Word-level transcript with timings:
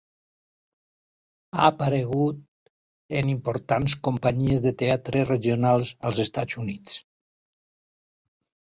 Ha 1.57 1.67
aparegut 1.73 2.41
en 3.19 3.31
importants 3.35 3.95
companyies 4.09 4.67
de 4.69 4.75
teatre 4.85 5.25
regionals 5.35 5.95
als 6.11 6.27
Estats 6.29 6.63
Units. 6.67 6.99